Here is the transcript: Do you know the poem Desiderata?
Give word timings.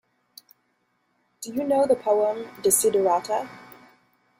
Do 1.43 1.53
you 1.53 1.63
know 1.63 1.85
the 1.85 1.95
poem 1.95 2.45
Desiderata? 2.63 3.47